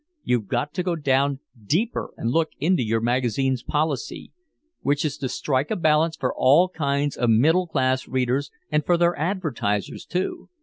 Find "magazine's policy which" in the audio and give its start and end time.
3.01-5.05